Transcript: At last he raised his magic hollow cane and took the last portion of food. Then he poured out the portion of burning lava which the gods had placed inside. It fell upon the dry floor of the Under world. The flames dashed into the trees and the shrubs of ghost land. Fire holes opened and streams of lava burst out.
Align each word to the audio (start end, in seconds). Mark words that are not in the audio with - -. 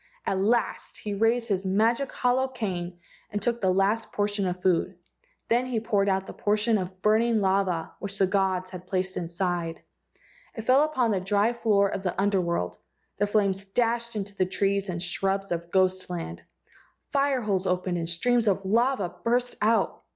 At 0.25 0.39
last 0.39 0.97
he 0.97 1.13
raised 1.13 1.47
his 1.49 1.63
magic 1.63 2.11
hollow 2.11 2.47
cane 2.47 2.97
and 3.29 3.39
took 3.39 3.61
the 3.61 3.71
last 3.71 4.11
portion 4.11 4.47
of 4.47 4.59
food. 4.59 4.97
Then 5.47 5.67
he 5.67 5.79
poured 5.79 6.09
out 6.09 6.25
the 6.25 6.33
portion 6.33 6.79
of 6.79 7.03
burning 7.03 7.39
lava 7.39 7.93
which 7.99 8.17
the 8.17 8.25
gods 8.25 8.71
had 8.71 8.87
placed 8.87 9.15
inside. 9.15 9.83
It 10.55 10.63
fell 10.63 10.81
upon 10.83 11.11
the 11.11 11.19
dry 11.19 11.53
floor 11.53 11.87
of 11.87 12.01
the 12.01 12.19
Under 12.19 12.41
world. 12.41 12.79
The 13.19 13.27
flames 13.27 13.63
dashed 13.63 14.15
into 14.15 14.33
the 14.35 14.47
trees 14.47 14.89
and 14.89 14.99
the 14.99 15.05
shrubs 15.05 15.51
of 15.51 15.69
ghost 15.69 16.09
land. 16.09 16.41
Fire 17.11 17.41
holes 17.43 17.67
opened 17.67 17.99
and 17.99 18.09
streams 18.09 18.47
of 18.47 18.65
lava 18.65 19.13
burst 19.23 19.55
out. 19.61 20.01